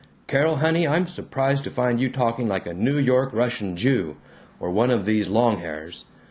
Carol, 0.25 0.55
honey, 0.55 0.87
I'm 0.87 1.05
surprised 1.05 1.63
to 1.63 1.69
find 1.69 2.01
you 2.01 2.09
talking 2.09 2.47
like 2.47 2.65
a 2.65 2.73
New 2.73 2.97
York 2.97 3.29
Russian 3.33 3.75
Jew, 3.77 4.17
or 4.59 4.71
one 4.71 4.89
of 4.89 5.05
these 5.05 5.27
long 5.29 5.59
hairs! 5.59 6.05